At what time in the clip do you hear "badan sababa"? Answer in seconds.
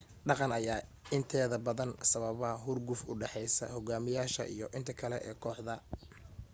1.67-2.49